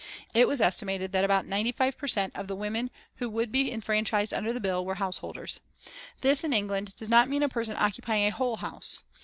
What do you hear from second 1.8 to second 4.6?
per cent. of the women who would be enfranchised under the